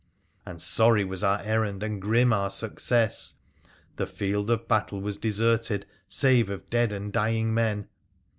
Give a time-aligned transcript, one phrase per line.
[0.47, 3.35] And sorry was our errand and grim our success.
[3.97, 7.87] The field of battle was deserted, save of dead and dying men.